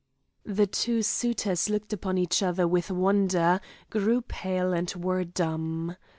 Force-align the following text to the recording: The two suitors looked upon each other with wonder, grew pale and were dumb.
The 0.47 0.65
two 0.65 1.03
suitors 1.03 1.69
looked 1.69 1.93
upon 1.93 2.17
each 2.17 2.41
other 2.41 2.67
with 2.67 2.89
wonder, 2.89 3.61
grew 3.91 4.21
pale 4.21 4.73
and 4.73 4.91
were 4.95 5.23
dumb. 5.23 5.95